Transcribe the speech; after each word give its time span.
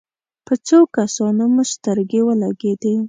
په 0.45 0.53
څو 0.67 0.79
کسانو 0.97 1.43
مو 1.53 1.63
سترګې 1.73 2.21
ولګېدې. 2.23 2.93